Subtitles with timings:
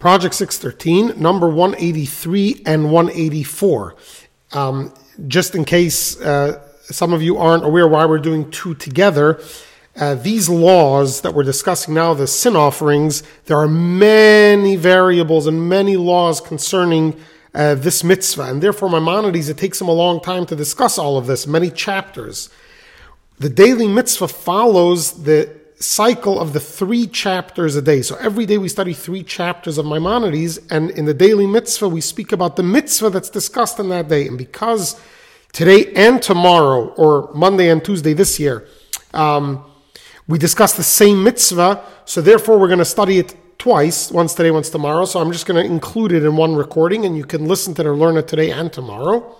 [0.00, 3.96] Project 613, number 183 and 184.
[4.52, 4.94] Um,
[5.28, 9.42] just in case uh, some of you aren't aware why we're doing two together,
[9.96, 15.68] uh, these laws that we're discussing now, the sin offerings, there are many variables and
[15.68, 17.20] many laws concerning
[17.54, 18.44] uh, this mitzvah.
[18.44, 21.70] And therefore, Maimonides, it takes him a long time to discuss all of this, many
[21.70, 22.48] chapters.
[23.38, 28.02] The daily mitzvah follows the cycle of the three chapters a day.
[28.02, 32.02] So every day we study three chapters of Maimonides, and in the daily mitzvah, we
[32.02, 34.28] speak about the mitzvah that's discussed in that day.
[34.28, 35.00] And because
[35.52, 38.68] today and tomorrow, or Monday and Tuesday this year,
[39.14, 39.64] um,
[40.28, 44.50] we discuss the same mitzvah, so therefore we're going to study it twice, once today,
[44.50, 45.06] once tomorrow.
[45.06, 47.82] So I'm just going to include it in one recording, and you can listen to
[47.82, 49.34] it or learn it today and tomorrow.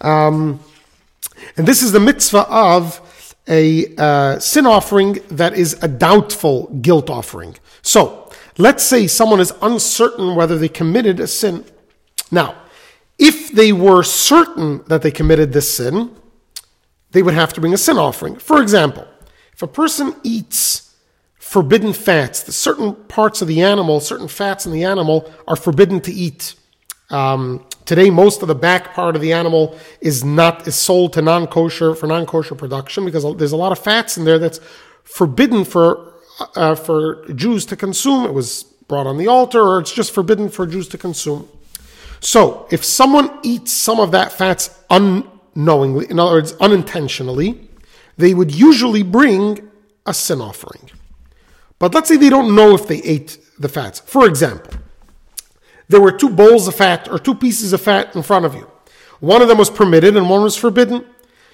[0.00, 0.60] Um,
[1.56, 3.00] and this is the mitzvah of
[3.48, 7.56] a uh, sin offering that is a doubtful guilt offering.
[7.82, 11.64] So, let's say someone is uncertain whether they committed a sin.
[12.30, 12.56] Now,
[13.18, 16.14] if they were certain that they committed this sin,
[17.12, 18.36] they would have to bring a sin offering.
[18.36, 19.06] For example,
[19.52, 20.94] if a person eats
[21.38, 26.12] forbidden fats, certain parts of the animal, certain fats in the animal are forbidden to
[26.12, 26.54] eat.
[27.10, 31.22] Um, Today, most of the back part of the animal is not is sold to
[31.22, 34.58] non-kosher for non-kosher production because there's a lot of fats in there that's
[35.02, 36.14] forbidden for
[36.56, 38.24] uh, for Jews to consume.
[38.24, 41.48] It was brought on the altar, or it's just forbidden for Jews to consume.
[42.20, 47.68] So, if someone eats some of that fats unknowingly, in other words, unintentionally,
[48.16, 49.70] they would usually bring
[50.06, 50.90] a sin offering.
[51.78, 54.00] But let's say they don't know if they ate the fats.
[54.00, 54.73] For example,
[55.88, 58.70] there were two bowls of fat or two pieces of fat in front of you.
[59.20, 61.04] One of them was permitted and one was forbidden.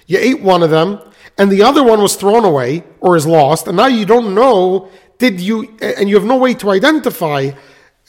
[0.07, 0.99] You ate one of them
[1.37, 3.67] and the other one was thrown away or is lost.
[3.67, 7.51] And now you don't know, did you, and you have no way to identify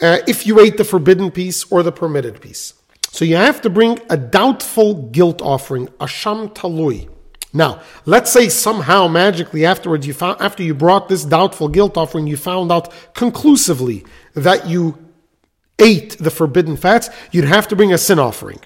[0.01, 2.75] uh, if you ate the forbidden piece or the permitted piece.
[3.11, 7.09] So you have to bring a doubtful guilt offering, asham talui.
[7.53, 12.27] Now, let's say somehow magically afterwards you found, after you brought this doubtful guilt offering,
[12.27, 14.97] you found out conclusively that you
[15.79, 18.61] ate the forbidden fats, you'd have to bring a sin offering.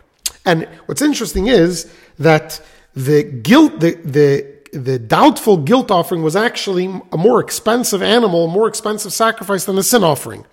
[0.45, 2.61] And what's interesting is that
[2.95, 8.49] the guilt, the, the, the doubtful guilt offering was actually a more expensive animal, a
[8.49, 10.47] more expensive sacrifice than the sin offering.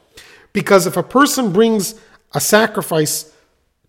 [0.52, 1.96] Because if a person brings
[2.34, 3.32] a sacrifice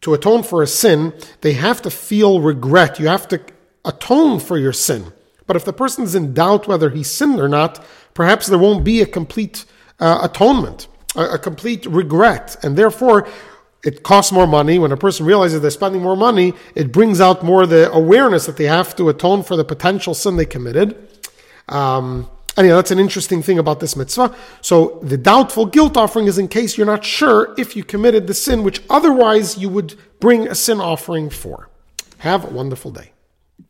[0.02, 3.00] to atone for a sin, they have to feel regret.
[3.00, 3.40] You have to
[3.84, 5.12] atone for your sin.
[5.46, 8.84] But if the person is in doubt whether he sinned or not, perhaps there won't
[8.84, 9.64] be a complete
[10.00, 12.56] uh, atonement a, a complete regret.
[12.62, 13.28] And therefore,
[13.84, 14.78] it costs more money.
[14.78, 18.56] When a person realizes they're spending more money, it brings out more the awareness that
[18.56, 20.96] they have to atone for the potential sin they committed.
[21.68, 24.34] Um, Anyhow, that's an interesting thing about this mitzvah.
[24.60, 28.34] So the doubtful guilt offering is in case you're not sure if you committed the
[28.34, 31.68] sin, which otherwise you would bring a sin offering for.
[32.18, 33.13] Have a wonderful day.